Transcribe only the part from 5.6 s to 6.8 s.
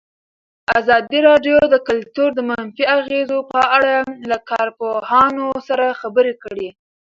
سره خبرې کړي.